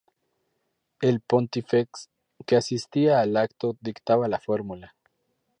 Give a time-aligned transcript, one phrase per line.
[0.99, 2.09] El "pontifex"
[2.47, 4.95] que asistía al acto dictaba la fórmula.